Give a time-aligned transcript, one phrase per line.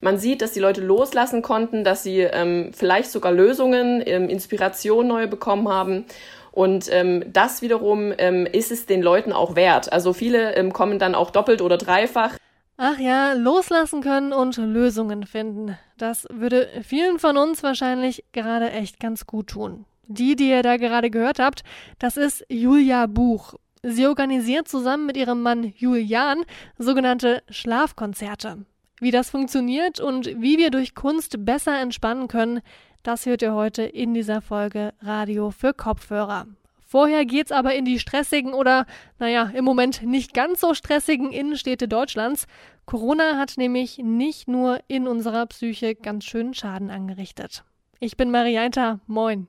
[0.00, 5.06] Man sieht, dass die Leute loslassen konnten, dass sie ähm, vielleicht sogar Lösungen, ähm, Inspiration
[5.06, 6.06] neu bekommen haben.
[6.52, 9.92] Und ähm, das wiederum ähm, ist es den Leuten auch wert.
[9.92, 12.36] Also viele ähm, kommen dann auch doppelt oder dreifach.
[12.78, 15.76] Ach ja, loslassen können und Lösungen finden.
[15.98, 19.84] Das würde vielen von uns wahrscheinlich gerade echt ganz gut tun.
[20.06, 21.62] Die, die ihr da gerade gehört habt,
[21.98, 23.54] das ist Julia Buch.
[23.82, 26.44] Sie organisiert zusammen mit ihrem Mann Julian
[26.78, 28.64] sogenannte Schlafkonzerte.
[29.00, 32.60] Wie das funktioniert und wie wir durch Kunst besser entspannen können,
[33.02, 36.46] das hört ihr heute in dieser Folge Radio für Kopfhörer.
[36.86, 38.84] Vorher geht's aber in die stressigen oder,
[39.18, 42.46] naja, im Moment nicht ganz so stressigen Innenstädte Deutschlands.
[42.84, 47.64] Corona hat nämlich nicht nur in unserer Psyche ganz schön Schaden angerichtet.
[48.00, 49.46] Ich bin Marianta, moin.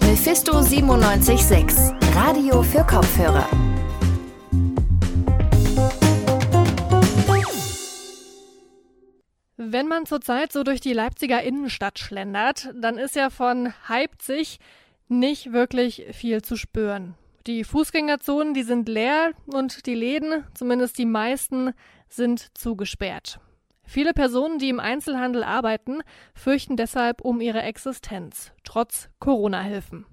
[0.00, 3.48] Mephisto 976, Radio für Kopfhörer.
[9.58, 14.58] Wenn man zurzeit so durch die Leipziger Innenstadt schlendert, dann ist ja von Leipzig
[15.08, 17.14] nicht wirklich viel zu spüren.
[17.46, 21.72] Die Fußgängerzonen, die sind leer und die Läden, zumindest die meisten,
[22.08, 23.40] sind zugesperrt.
[23.84, 26.00] Viele Personen, die im Einzelhandel arbeiten,
[26.34, 30.04] fürchten deshalb um ihre Existenz, trotz Corona-Hilfen.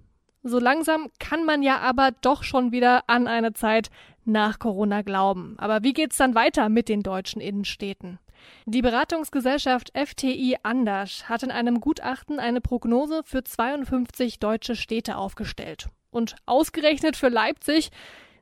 [0.44, 3.90] So langsam kann man ja aber doch schon wieder an eine Zeit
[4.26, 5.56] nach Corona glauben.
[5.58, 8.20] Aber wie geht's dann weiter mit den deutschen Innenstädten?
[8.66, 15.90] Die Beratungsgesellschaft FTI Anders hat in einem Gutachten eine Prognose für 52 deutsche Städte aufgestellt.
[16.12, 17.90] Und ausgerechnet für Leipzig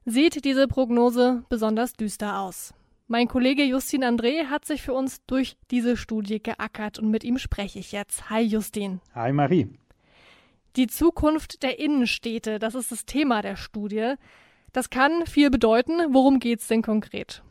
[0.06, 2.74] sieht diese Prognose besonders düster aus.
[3.08, 7.38] Mein Kollege Justin André hat sich für uns durch diese Studie geackert und mit ihm
[7.38, 8.30] spreche ich jetzt.
[8.30, 9.02] Hi Justin.
[9.14, 9.68] Hi Marie.
[10.78, 14.14] Die Zukunft der Innenstädte, das ist das Thema der Studie.
[14.72, 16.14] Das kann viel bedeuten.
[16.14, 17.44] Worum geht es denn konkret?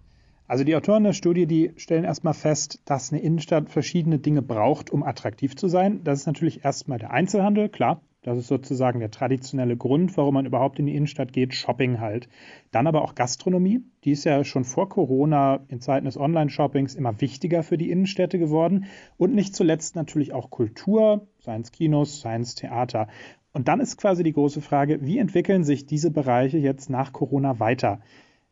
[0.51, 4.91] Also die Autoren der Studie, die stellen erstmal fest, dass eine Innenstadt verschiedene Dinge braucht,
[4.91, 6.01] um attraktiv zu sein.
[6.03, 8.03] Das ist natürlich erstmal der Einzelhandel, klar.
[8.23, 12.29] Das ist sozusagen der traditionelle Grund, warum man überhaupt in die Innenstadt geht, Shopping halt.
[12.73, 17.21] Dann aber auch Gastronomie, die ist ja schon vor Corona in Zeiten des Online-Shoppings immer
[17.21, 18.87] wichtiger für die Innenstädte geworden.
[19.19, 23.07] Und nicht zuletzt natürlich auch Kultur, seien es Kinos, seien es Theater.
[23.53, 27.61] Und dann ist quasi die große Frage, wie entwickeln sich diese Bereiche jetzt nach Corona
[27.61, 28.01] weiter?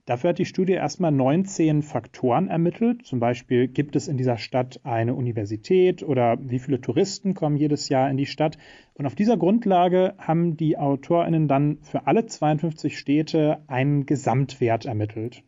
[0.08, 3.04] Dafür hat die Studie erstmal 19 Faktoren ermittelt.
[3.04, 7.90] Zum Beispiel gibt es in dieser Stadt eine Universität oder wie viele Touristen kommen jedes
[7.90, 8.56] Jahr in die Stadt.
[8.94, 15.42] Und auf dieser Grundlage haben die AutorInnen dann für alle 52 Städte einen Gesamtwert ermittelt.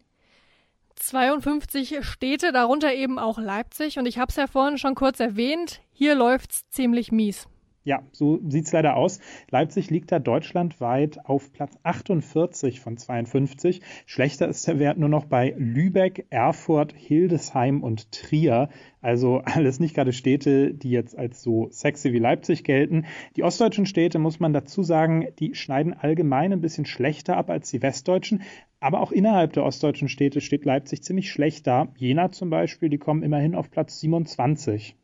[0.96, 3.98] 52 Städte, darunter eben auch Leipzig.
[3.98, 7.48] Und ich habe es ja vorhin schon kurz erwähnt, hier läuft es ziemlich mies.
[7.82, 9.20] Ja, so sieht es leider aus.
[9.50, 13.80] Leipzig liegt da deutschlandweit auf Platz 48 von 52.
[14.04, 18.68] Schlechter ist der Wert nur noch bei Lübeck, Erfurt, Hildesheim und Trier.
[19.00, 23.06] Also alles nicht gerade Städte, die jetzt als so sexy wie Leipzig gelten.
[23.36, 27.70] Die ostdeutschen Städte, muss man dazu sagen, die schneiden allgemein ein bisschen schlechter ab als
[27.70, 28.42] die westdeutschen.
[28.80, 31.88] Aber auch innerhalb der ostdeutschen Städte steht Leipzig ziemlich schlecht da.
[31.96, 34.99] Jena zum Beispiel, die kommen immerhin auf Platz 27.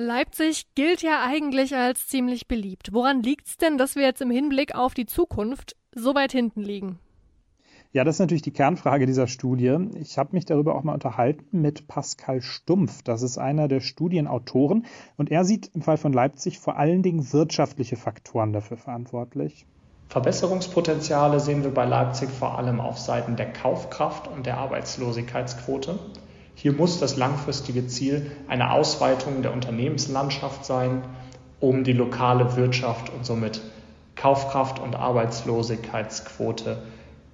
[0.00, 2.94] Leipzig gilt ja eigentlich als ziemlich beliebt.
[2.94, 6.62] Woran liegt es denn, dass wir jetzt im Hinblick auf die Zukunft so weit hinten
[6.62, 6.98] liegen?
[7.92, 9.76] Ja, das ist natürlich die Kernfrage dieser Studie.
[10.00, 13.02] Ich habe mich darüber auch mal unterhalten mit Pascal Stumpf.
[13.02, 14.86] Das ist einer der Studienautoren.
[15.18, 19.66] Und er sieht im Fall von Leipzig vor allen Dingen wirtschaftliche Faktoren dafür verantwortlich.
[20.08, 25.98] Verbesserungspotenziale sehen wir bei Leipzig vor allem auf Seiten der Kaufkraft und der Arbeitslosigkeitsquote.
[26.60, 31.00] Hier muss das langfristige Ziel eine Ausweitung der Unternehmenslandschaft sein,
[31.58, 33.62] um die lokale Wirtschaft und somit
[34.14, 36.82] Kaufkraft und Arbeitslosigkeitsquote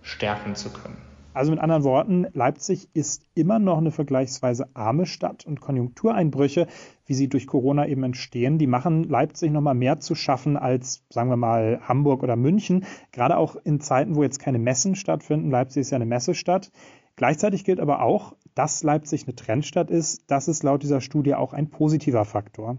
[0.03, 0.97] stärken zu können.
[1.35, 6.69] Also mit anderen Worten, Leipzig ist immer noch eine vergleichsweise arme Stadt und Konjunktureinbrüche,
[7.05, 11.03] wie sie durch Corona eben entstehen, die machen Leipzig noch mal mehr zu schaffen als,
[11.11, 12.85] sagen wir mal, Hamburg oder München.
[13.11, 15.51] Gerade auch in Zeiten, wo jetzt keine Messen stattfinden.
[15.51, 16.71] Leipzig ist ja eine Messestadt.
[17.16, 21.53] Gleichzeitig gilt aber auch, dass Leipzig eine Trendstadt ist, das ist laut dieser Studie auch
[21.53, 22.77] ein positiver Faktor.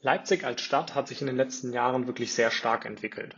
[0.00, 3.36] Leipzig als Stadt hat sich in den letzten Jahren wirklich sehr stark entwickelt.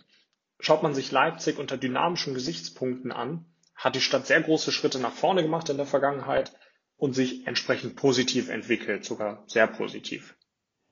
[0.58, 5.12] Schaut man sich Leipzig unter dynamischen Gesichtspunkten an, hat die Stadt sehr große Schritte nach
[5.12, 6.52] vorne gemacht in der Vergangenheit
[6.96, 10.34] und sich entsprechend positiv entwickelt, sogar sehr positiv.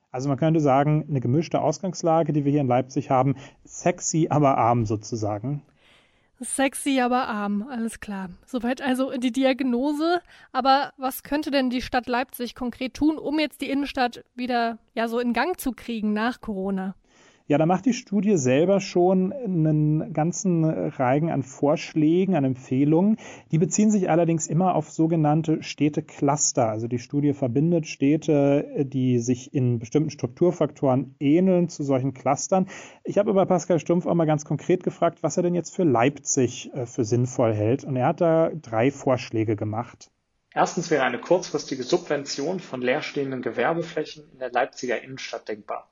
[0.09, 4.57] Also man könnte sagen, eine gemischte Ausgangslage, die wir hier in Leipzig haben, sexy, aber
[4.57, 5.63] arm sozusagen.
[6.39, 8.29] Sexy, aber arm, alles klar.
[8.45, 10.21] Soweit also die Diagnose.
[10.51, 15.07] Aber was könnte denn die Stadt Leipzig konkret tun, um jetzt die Innenstadt wieder ja
[15.07, 16.95] so in Gang zu kriegen nach Corona?
[17.49, 23.15] Ja, da macht die Studie selber schon einen ganzen Reigen an Vorschlägen, an Empfehlungen.
[23.51, 26.67] Die beziehen sich allerdings immer auf sogenannte Städtecluster.
[26.67, 32.67] Also die Studie verbindet Städte, die sich in bestimmten Strukturfaktoren ähneln zu solchen Clustern.
[33.05, 35.85] Ich habe aber Pascal Stumpf auch mal ganz konkret gefragt, was er denn jetzt für
[35.85, 37.85] Leipzig äh, für sinnvoll hält.
[37.85, 40.11] Und er hat da drei Vorschläge gemacht.
[40.53, 45.89] Erstens wäre eine kurzfristige Subvention von leerstehenden Gewerbeflächen in der Leipziger Innenstadt denkbar.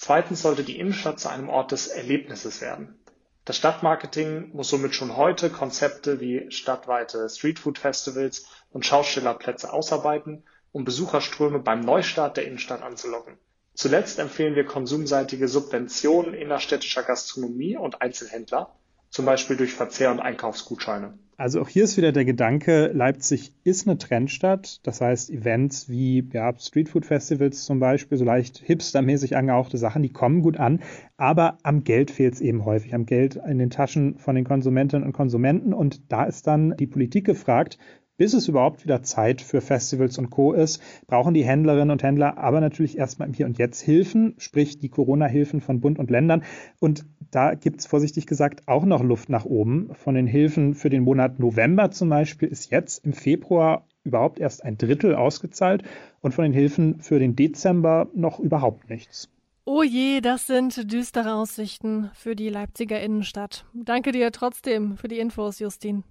[0.00, 3.00] Zweitens sollte die Innenstadt zu einem Ort des Erlebnisses werden.
[3.44, 11.58] Das Stadtmarketing muss somit schon heute Konzepte wie stadtweite Streetfood-Festivals und Schaustellerplätze ausarbeiten, um Besucherströme
[11.58, 13.38] beim Neustart der Innenstadt anzulocken.
[13.74, 18.77] Zuletzt empfehlen wir konsumseitige Subventionen innerstädtischer Gastronomie und Einzelhändler,
[19.10, 21.14] zum Beispiel durch Verzehr- und Einkaufsgutscheine.
[21.40, 24.80] Also auch hier ist wieder der Gedanke, Leipzig ist eine Trendstadt.
[24.84, 30.42] Das heißt, Events wie ja, Streetfood-Festivals zum Beispiel, so leicht hipstermäßig angehauchte Sachen, die kommen
[30.42, 30.80] gut an.
[31.16, 35.06] Aber am Geld fehlt es eben häufig, am Geld in den Taschen von den Konsumentinnen
[35.06, 35.72] und Konsumenten.
[35.72, 37.78] Und da ist dann die Politik gefragt,
[38.18, 40.52] bis es überhaupt wieder Zeit für Festivals und Co.
[40.52, 44.80] ist, brauchen die Händlerinnen und Händler aber natürlich erstmal im Hier und Jetzt Hilfen, sprich
[44.80, 46.42] die Corona-Hilfen von Bund und Ländern.
[46.80, 49.90] Und da gibt es vorsichtig gesagt auch noch Luft nach oben.
[49.94, 54.64] Von den Hilfen für den Monat November zum Beispiel ist jetzt im Februar überhaupt erst
[54.64, 55.82] ein Drittel ausgezahlt
[56.20, 59.28] und von den Hilfen für den Dezember noch überhaupt nichts.
[59.66, 63.66] Oh je, das sind düstere Aussichten für die Leipziger Innenstadt.
[63.74, 66.04] Danke dir trotzdem für die Infos, Justin.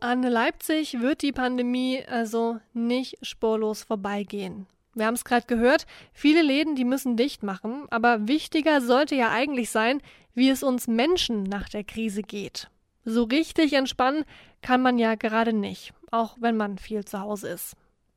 [0.00, 4.66] An Leipzig wird die Pandemie also nicht spurlos vorbeigehen.
[4.94, 9.30] Wir haben es gerade gehört, viele Läden, die müssen dicht machen, aber wichtiger sollte ja
[9.30, 10.02] eigentlich sein,
[10.34, 12.68] wie es uns Menschen nach der Krise geht.
[13.04, 14.24] So richtig entspannen
[14.60, 17.74] kann man ja gerade nicht, auch wenn man viel zu Hause ist.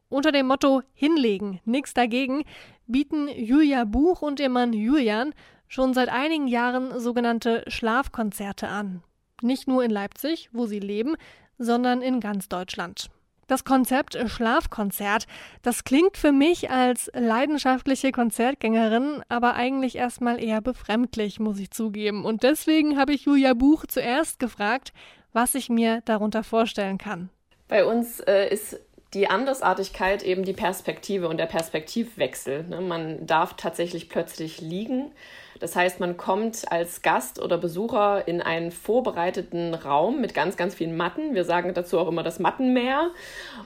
[0.10, 2.44] Unter dem Motto Hinlegen, nix dagegen,
[2.86, 5.33] bieten Julia Buch und ihr Mann Julian
[5.68, 9.01] schon seit einigen Jahren sogenannte Schlafkonzerte an.
[9.42, 11.16] Nicht nur in Leipzig, wo sie leben,
[11.57, 13.10] sondern in ganz Deutschland.
[13.47, 15.27] Das Konzept Schlafkonzert,
[15.62, 22.25] das klingt für mich als leidenschaftliche Konzertgängerin aber eigentlich erstmal eher befremdlich, muss ich zugeben.
[22.25, 24.94] Und deswegen habe ich Julia Buch zuerst gefragt,
[25.33, 27.30] was ich mir darunter vorstellen kann.
[27.68, 28.80] Bei uns äh, ist
[29.13, 32.63] die Andersartigkeit eben die Perspektive und der Perspektivwechsel.
[32.63, 32.81] Ne?
[32.81, 35.12] Man darf tatsächlich plötzlich liegen
[35.59, 40.75] das heißt, man kommt als Gast oder Besucher in einen vorbereiteten Raum mit ganz, ganz
[40.75, 41.33] vielen Matten.
[41.33, 43.11] Wir sagen dazu auch immer das Mattenmeer.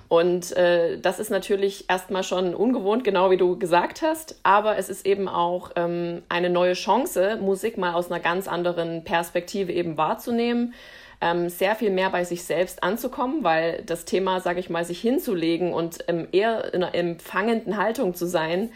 [0.07, 4.39] Und äh, das ist natürlich erstmal schon ungewohnt, genau wie du gesagt hast.
[4.43, 9.03] Aber es ist eben auch ähm, eine neue Chance, Musik mal aus einer ganz anderen
[9.03, 10.75] Perspektive eben wahrzunehmen.
[11.21, 15.01] Ähm, sehr viel mehr bei sich selbst anzukommen, weil das Thema, sage ich mal, sich
[15.01, 18.71] hinzulegen und ähm, eher in einer empfangenden Haltung zu sein,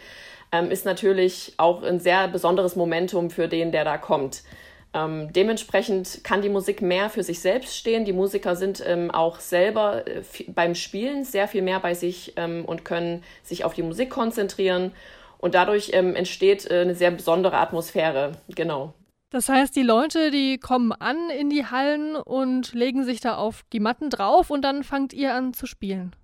[0.54, 4.44] ähm, ist natürlich auch ein sehr besonderes Momentum für den, der da kommt.
[4.94, 8.04] Ähm, dementsprechend kann die Musik mehr für sich selbst stehen.
[8.04, 12.64] Die Musiker sind ähm, auch selber äh, beim Spielen sehr viel mehr bei sich ähm,
[12.64, 14.92] und können sich auf die Musik konzentrieren.
[15.38, 18.32] Und dadurch ähm, entsteht äh, eine sehr besondere Atmosphäre.
[18.54, 18.94] Genau.
[19.30, 23.64] Das heißt, die Leute, die kommen an in die Hallen und legen sich da auf
[23.72, 26.14] die Matten drauf und dann fangt ihr an zu spielen.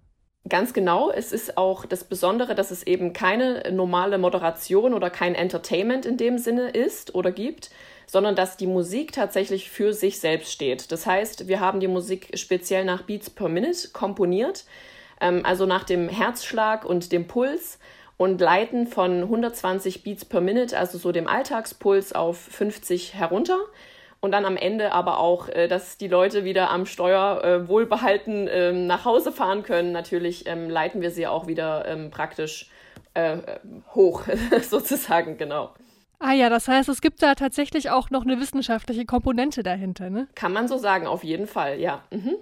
[0.49, 1.11] Ganz genau.
[1.11, 6.17] Es ist auch das Besondere, dass es eben keine normale Moderation oder kein Entertainment in
[6.17, 7.71] dem Sinne ist oder gibt,
[8.07, 10.91] sondern dass die Musik tatsächlich für sich selbst steht.
[10.93, 14.65] Das heißt, wir haben die Musik speziell nach Beats per Minute komponiert,
[15.21, 17.79] ähm, also nach dem Herzschlag und dem Puls
[18.17, 23.59] und leiten von 120 Beats per Minute, also so dem Alltagspuls, auf 50 herunter
[24.21, 28.49] und dann am Ende aber auch, äh, dass die Leute wieder am Steuer äh, wohlbehalten
[28.49, 29.93] äh, nach Hause fahren können.
[29.93, 32.71] Natürlich ähm, leiten wir sie auch wieder ähm, praktisch
[33.15, 33.39] äh,
[33.95, 34.25] hoch,
[34.63, 35.71] sozusagen, genau.
[36.19, 40.29] Ah ja, das heißt, es gibt da tatsächlich auch noch eine wissenschaftliche Komponente dahinter, ne?
[40.35, 42.05] Kann man so sagen, auf jeden Fall, ja.
[42.11, 42.37] Mhm.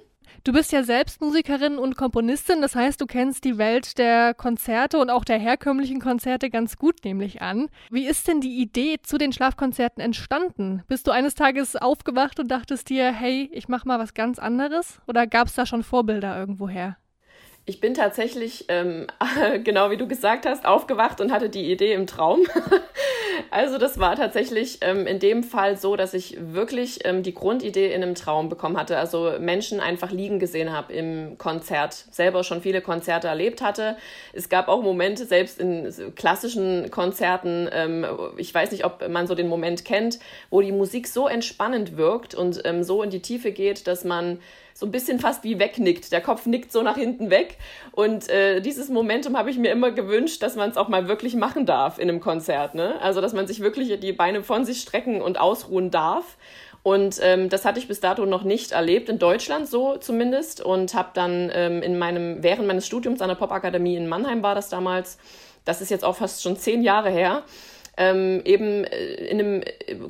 [0.44, 4.98] Du bist ja selbst Musikerin und Komponistin, das heißt, du kennst die Welt der Konzerte
[4.98, 7.68] und auch der herkömmlichen Konzerte ganz gut, nämlich an.
[7.90, 10.82] Wie ist denn die Idee zu den Schlafkonzerten entstanden?
[10.88, 15.00] Bist du eines Tages aufgewacht und dachtest dir, hey, ich mach mal was ganz anderes?
[15.06, 16.96] Oder gab es da schon Vorbilder irgendwoher?
[17.68, 19.08] Ich bin tatsächlich, ähm,
[19.64, 22.40] genau wie du gesagt hast, aufgewacht und hatte die Idee im Traum.
[23.50, 27.92] also das war tatsächlich ähm, in dem Fall so, dass ich wirklich ähm, die Grundidee
[27.92, 28.98] in einem Traum bekommen hatte.
[28.98, 31.94] Also Menschen einfach liegen gesehen habe im Konzert.
[32.10, 33.96] Selber schon viele Konzerte erlebt hatte.
[34.32, 39.34] Es gab auch Momente, selbst in klassischen Konzerten, ähm, ich weiß nicht, ob man so
[39.34, 40.18] den Moment kennt,
[40.50, 44.38] wo die Musik so entspannend wirkt und ähm, so in die Tiefe geht, dass man
[44.78, 46.12] so ein bisschen fast wie wegnickt.
[46.12, 47.58] Der Kopf nickt so nach hinten weg.
[47.90, 51.34] Und äh, dieses Momentum habe ich mir immer gewünscht, dass man es auch mal wirklich
[51.34, 52.76] machen darf in einem Konzert.
[52.76, 52.94] Ne?
[53.02, 56.36] Also, dass man sich wirklich die Beine von sich strecken und ausruhen darf.
[56.84, 60.60] Und ähm, das hatte ich bis dato noch nicht erlebt, in Deutschland so zumindest.
[60.60, 64.54] Und habe dann ähm, in meinem, während meines Studiums an der Popakademie in Mannheim war
[64.54, 65.18] das damals,
[65.64, 67.42] das ist jetzt auch fast schon zehn Jahre her,
[67.98, 69.62] ähm, eben äh, in einem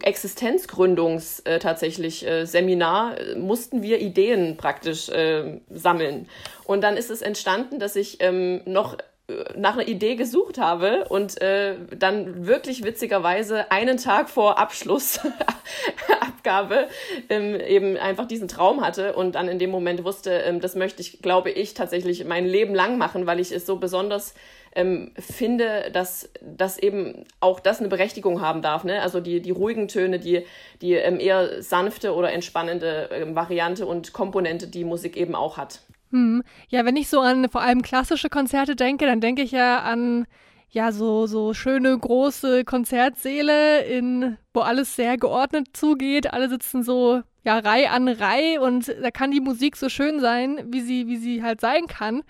[0.02, 6.28] Existenzgründungs äh, tatsächlich äh, Seminar äh, mussten wir Ideen praktisch äh, sammeln.
[6.64, 11.07] Und dann ist es entstanden, dass ich ähm, noch äh, nach einer Idee gesucht habe
[11.09, 16.88] und äh, dann wirklich witzigerweise einen Tag vor Abschlussabgabe
[17.30, 21.00] ähm, eben einfach diesen Traum hatte und dann in dem Moment wusste, ähm, das möchte
[21.00, 24.35] ich, glaube ich, tatsächlich mein Leben lang machen, weil ich es so besonders
[24.75, 28.85] ähm, finde, dass, dass eben auch das eine Berechtigung haben darf.
[28.85, 29.01] Ne?
[29.03, 30.45] Also die, die ruhigen Töne, die,
[30.81, 35.81] die ähm, eher sanfte oder entspannende ähm, Variante und Komponente, die Musik eben auch hat.
[36.11, 36.43] Hm.
[36.69, 40.27] Ja, wenn ich so an vor allem klassische Konzerte denke, dann denke ich ja an
[40.71, 47.23] ja so so schöne große Konzertsäle in wo alles sehr geordnet zugeht, alle sitzen so
[47.49, 51.17] ja Reihe an Reihe und da kann die Musik so schön sein, wie sie wie
[51.17, 52.23] sie halt sein kann.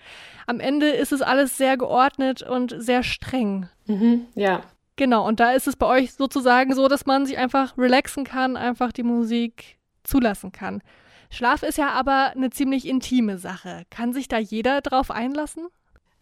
[0.47, 3.67] Am Ende ist es alles sehr geordnet und sehr streng.
[3.85, 4.61] Mhm, ja.
[4.95, 8.57] Genau, und da ist es bei euch sozusagen so, dass man sich einfach relaxen kann,
[8.57, 10.81] einfach die Musik zulassen kann.
[11.29, 13.83] Schlaf ist ja aber eine ziemlich intime Sache.
[13.89, 15.67] Kann sich da jeder drauf einlassen?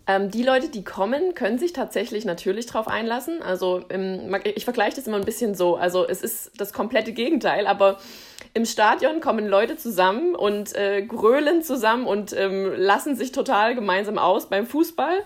[0.07, 3.41] Ähm, die Leute, die kommen, können sich tatsächlich natürlich drauf einlassen.
[3.41, 5.75] Also im, ich vergleiche das immer ein bisschen so.
[5.75, 7.97] Also es ist das komplette Gegenteil, aber
[8.53, 14.17] im Stadion kommen Leute zusammen und äh, grölen zusammen und ähm, lassen sich total gemeinsam
[14.17, 15.19] aus beim Fußball.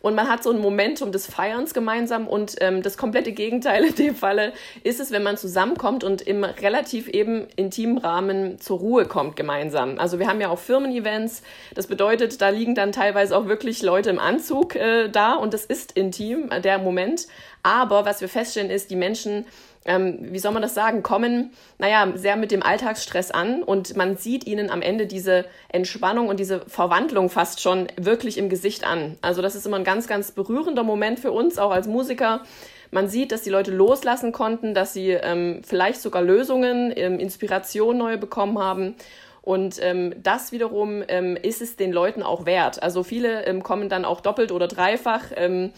[0.00, 3.94] Und man hat so ein Momentum des Feierns gemeinsam und ähm, das komplette Gegenteil in
[3.96, 4.52] dem Falle
[4.84, 9.98] ist es, wenn man zusammenkommt und im relativ eben intimen Rahmen zur Ruhe kommt gemeinsam.
[9.98, 11.42] Also wir haben ja auch Firmen-Events.
[11.74, 15.64] Das bedeutet, da liegen dann teilweise auch wirklich Leute im Anzug äh, da und das
[15.64, 17.26] ist intim, äh, der Moment.
[17.62, 19.46] Aber was wir feststellen ist, die Menschen
[19.88, 24.16] ähm, wie soll man das sagen, kommen, naja, sehr mit dem Alltagsstress an und man
[24.16, 29.16] sieht ihnen am Ende diese Entspannung und diese Verwandlung fast schon wirklich im Gesicht an.
[29.22, 32.42] Also das ist immer ein ganz, ganz berührender Moment für uns, auch als Musiker.
[32.90, 37.96] Man sieht, dass die Leute loslassen konnten, dass sie ähm, vielleicht sogar Lösungen, ähm, Inspiration
[37.96, 38.94] neu bekommen haben.
[39.42, 42.82] Und ähm, das wiederum ähm, ist es den Leuten auch wert.
[42.82, 45.24] Also viele ähm, kommen dann auch doppelt oder dreifach.
[45.36, 45.72] Ähm,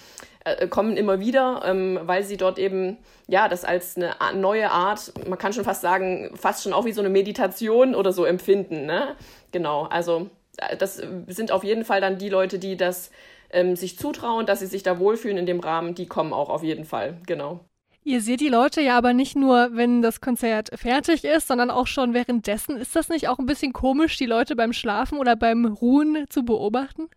[0.44, 2.96] äh, kommen immer wieder, ähm, weil sie dort eben
[3.28, 6.92] ja das als eine neue Art, man kann schon fast sagen, fast schon auch wie
[6.92, 8.86] so eine Meditation oder so empfinden.
[8.86, 9.16] Ne?
[9.52, 13.10] Genau, also äh, das sind auf jeden Fall dann die Leute, die das
[13.50, 16.62] ähm, sich zutrauen, dass sie sich da wohlfühlen in dem Rahmen, die kommen auch auf
[16.62, 17.18] jeden Fall.
[17.26, 17.60] Genau.
[18.02, 21.86] Ihr seht die Leute ja aber nicht nur, wenn das Konzert fertig ist, sondern auch
[21.86, 22.78] schon währenddessen.
[22.78, 26.44] Ist das nicht auch ein bisschen komisch, die Leute beim Schlafen oder beim Ruhen zu
[26.44, 27.08] beobachten?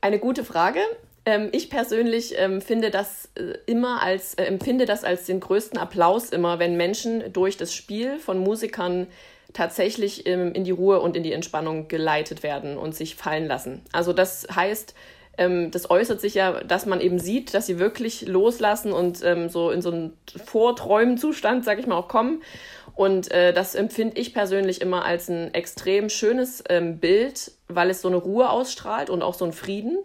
[0.00, 0.80] Eine gute Frage.
[1.26, 5.78] Ähm, ich persönlich ähm, finde das äh, immer als, äh, empfinde das als den größten
[5.78, 9.08] Applaus immer, wenn Menschen durch das Spiel von Musikern
[9.52, 13.82] tatsächlich ähm, in die Ruhe und in die Entspannung geleitet werden und sich fallen lassen.
[13.92, 14.94] Also das heißt,
[15.40, 19.48] ähm, das äußert sich ja, dass man eben sieht, dass sie wirklich loslassen und ähm,
[19.48, 22.42] so in so einen Vorträumen-Zustand, sag ich mal, auch kommen.
[22.94, 28.02] Und äh, das empfinde ich persönlich immer als ein extrem schönes ähm, Bild, weil es
[28.02, 29.98] so eine Ruhe ausstrahlt und auch so einen Frieden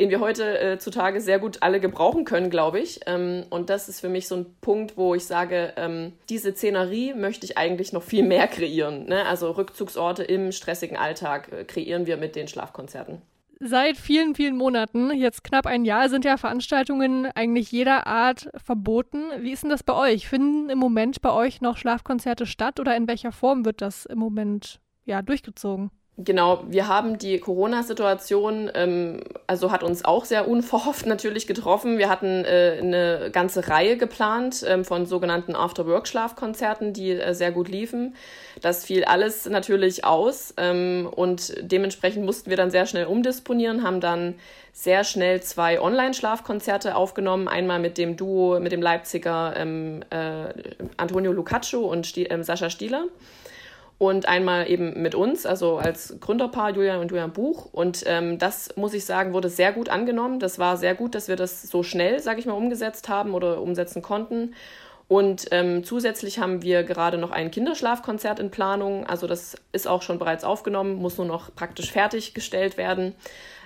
[0.00, 3.00] den wir heute äh, zutage sehr gut alle gebrauchen können, glaube ich.
[3.06, 7.12] Ähm, und das ist für mich so ein Punkt, wo ich sage, ähm, diese Szenerie
[7.12, 9.06] möchte ich eigentlich noch viel mehr kreieren.
[9.06, 9.26] Ne?
[9.26, 13.20] Also Rückzugsorte im stressigen Alltag äh, kreieren wir mit den Schlafkonzerten.
[13.62, 19.24] Seit vielen, vielen Monaten, jetzt knapp ein Jahr, sind ja Veranstaltungen eigentlich jeder Art verboten.
[19.38, 20.26] Wie ist denn das bei euch?
[20.26, 24.18] Finden im Moment bei euch noch Schlafkonzerte statt oder in welcher Form wird das im
[24.18, 25.90] Moment ja durchgezogen?
[26.22, 31.96] Genau, wir haben die Corona-Situation, ähm, also hat uns auch sehr unverhofft natürlich getroffen.
[31.96, 37.68] Wir hatten äh, eine ganze Reihe geplant ähm, von sogenannten After-Work-Schlafkonzerten, die äh, sehr gut
[37.68, 38.16] liefen.
[38.60, 44.00] Das fiel alles natürlich aus ähm, und dementsprechend mussten wir dann sehr schnell umdisponieren, haben
[44.00, 44.34] dann
[44.74, 47.48] sehr schnell zwei Online-Schlafkonzerte aufgenommen.
[47.48, 50.52] Einmal mit dem Duo, mit dem Leipziger ähm, äh,
[50.98, 53.06] Antonio Lucaccio und Sti ähm, Sascha Stieler
[54.00, 57.66] und einmal eben mit uns, also als Gründerpaar Julian und Julian Buch.
[57.70, 60.40] Und ähm, das, muss ich sagen, wurde sehr gut angenommen.
[60.40, 63.60] Das war sehr gut, dass wir das so schnell, sage ich mal, umgesetzt haben oder
[63.60, 64.54] umsetzen konnten.
[65.10, 69.04] Und ähm, zusätzlich haben wir gerade noch ein Kinderschlafkonzert in Planung.
[69.08, 73.16] Also das ist auch schon bereits aufgenommen, muss nur noch praktisch fertiggestellt werden.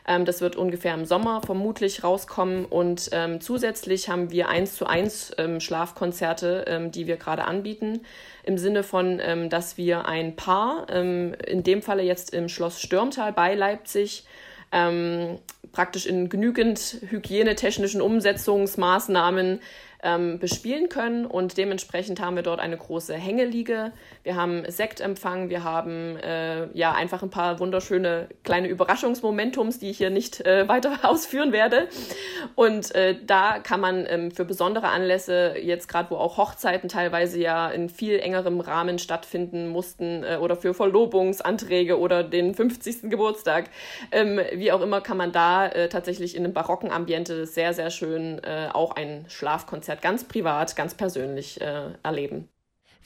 [0.09, 2.65] Ähm, das wird ungefähr im Sommer vermutlich rauskommen.
[2.65, 8.01] Und ähm, zusätzlich haben wir eins zu eins ähm, Schlafkonzerte, ähm, die wir gerade anbieten.
[8.45, 13.35] Im Sinne von, ähm, dass wir ein Paar, in dem Falle jetzt im Schloss Stürmtal
[13.35, 14.25] bei Leipzig,
[15.71, 19.61] praktisch in genügend hygienetechnischen Umsetzungsmaßnahmen
[20.05, 21.27] ähm, bespielen können.
[21.27, 23.93] Und dementsprechend haben wir dort eine große Hängeliege.
[24.23, 29.99] Wir haben Sektempfang, wir haben äh, ja einfach ein paar wunderschöne kleine Überraschungsmomentums, die ich
[29.99, 31.89] hier nicht äh, weiter ausführen werde.
[32.55, 37.41] Und äh, da kann man ähm, für besondere Anlässe, jetzt gerade wo auch Hochzeiten teilweise
[37.41, 43.09] ja in viel engerem Rahmen stattfinden mussten äh, oder für Verlobungsanträge oder den 50.
[43.11, 43.71] Geburtstag,
[44.13, 47.91] ähm, wie auch immer, kann man da äh, tatsächlich in einem barocken Ambiente sehr, sehr
[47.91, 52.49] schön äh, auch ein Schlafkonzert Konzert ganz privat, ganz persönlich äh, erleben.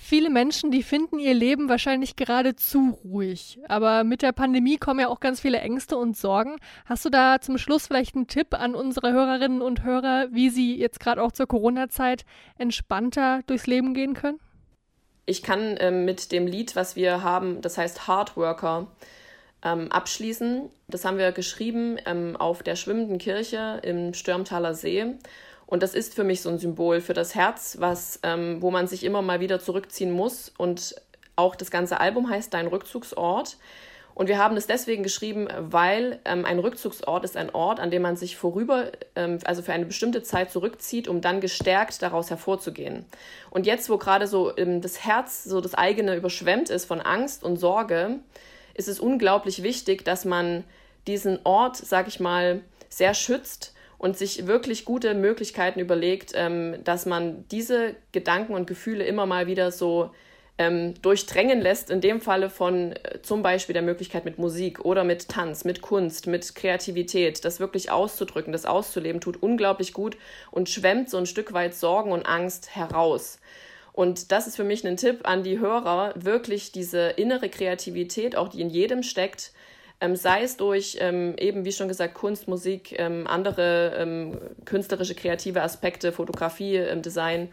[0.00, 3.58] Viele Menschen, die finden ihr Leben wahrscheinlich gerade zu ruhig.
[3.68, 6.56] Aber mit der Pandemie kommen ja auch ganz viele Ängste und Sorgen.
[6.86, 10.78] Hast du da zum Schluss vielleicht einen Tipp an unsere Hörerinnen und Hörer, wie sie
[10.78, 12.24] jetzt gerade auch zur Corona-Zeit
[12.58, 14.38] entspannter durchs Leben gehen können?
[15.26, 18.86] Ich kann ähm, mit dem Lied, was wir haben, das heißt Hardworker,
[19.64, 20.70] ähm, abschließen.
[20.86, 25.16] Das haben wir geschrieben ähm, auf der schwimmenden Kirche im Stürmtaler See.
[25.68, 28.86] Und das ist für mich so ein Symbol für das Herz, was, ähm, wo man
[28.86, 30.50] sich immer mal wieder zurückziehen muss.
[30.56, 30.94] Und
[31.36, 33.58] auch das ganze Album heißt Dein Rückzugsort.
[34.14, 38.00] Und wir haben es deswegen geschrieben, weil ähm, ein Rückzugsort ist ein Ort, an dem
[38.00, 43.04] man sich vorüber, ähm, also für eine bestimmte Zeit zurückzieht, um dann gestärkt daraus hervorzugehen.
[43.50, 47.44] Und jetzt, wo gerade so ähm, das Herz, so das eigene überschwemmt ist von Angst
[47.44, 48.20] und Sorge,
[48.72, 50.64] ist es unglaublich wichtig, dass man
[51.06, 57.04] diesen Ort, sag ich mal, sehr schützt und sich wirklich gute Möglichkeiten überlegt, ähm, dass
[57.04, 60.10] man diese Gedanken und Gefühle immer mal wieder so
[60.58, 65.04] ähm, durchdrängen lässt, in dem Falle von äh, zum Beispiel der Möglichkeit mit Musik oder
[65.04, 70.16] mit Tanz, mit Kunst, mit Kreativität, das wirklich auszudrücken, das auszuleben, tut unglaublich gut
[70.50, 73.38] und schwemmt so ein Stück weit Sorgen und Angst heraus.
[73.92, 78.48] Und das ist für mich ein Tipp an die Hörer, wirklich diese innere Kreativität, auch
[78.48, 79.52] die in jedem steckt,
[80.00, 85.14] ähm, sei es durch ähm, eben, wie schon gesagt, Kunst, Musik, ähm, andere ähm, künstlerische,
[85.14, 87.48] kreative Aspekte, Fotografie, ähm, Design,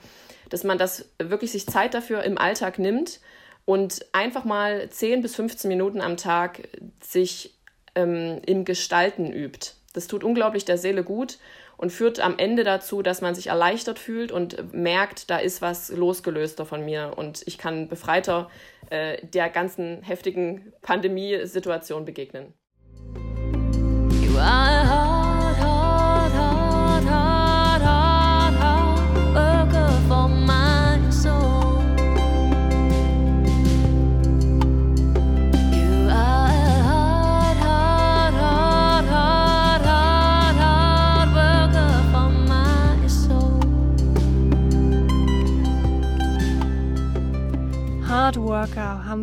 [0.50, 3.20] dass man das wirklich sich Zeit dafür im Alltag nimmt
[3.66, 6.68] und einfach mal 10 bis 15 Minuten am Tag
[7.02, 7.56] sich
[7.96, 9.72] ähm, im Gestalten übt.
[9.94, 11.40] Das tut unglaublich der Seele gut
[11.78, 15.90] und führt am Ende dazu, dass man sich erleichtert fühlt und merkt, da ist was
[15.90, 18.50] losgelöster von mir und ich kann befreiter
[18.90, 22.54] äh, der ganzen heftigen Pandemiesituation begegnen.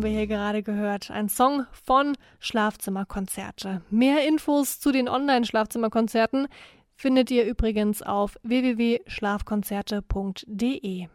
[0.03, 1.09] Wir hier gerade gehört.
[1.09, 3.81] Ein Song von Schlafzimmerkonzerte.
[3.89, 6.47] Mehr Infos zu den Online-Schlafzimmerkonzerten
[6.95, 11.07] findet ihr übrigens auf www.schlafkonzerte.de.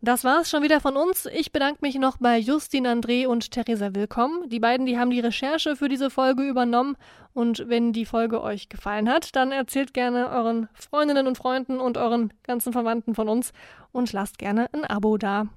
[0.00, 1.26] Das war's schon wieder von uns.
[1.26, 4.48] Ich bedanke mich noch bei Justin André und Theresa Willkommen.
[4.48, 6.96] Die beiden, die haben die Recherche für diese Folge übernommen.
[7.34, 11.96] Und wenn die Folge euch gefallen hat, dann erzählt gerne euren Freundinnen und Freunden und
[11.96, 13.52] euren ganzen Verwandten von uns
[13.90, 15.48] und lasst gerne ein Abo da.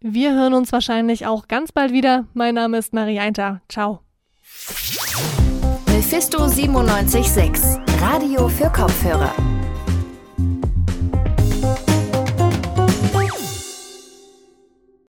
[0.00, 2.26] Wir hören uns wahrscheinlich auch ganz bald wieder.
[2.32, 3.60] Mein Name ist Marianta.
[3.68, 4.00] Ciao.
[5.86, 6.46] Mephisto
[6.82, 9.34] 976, Radio für Kopfhörer.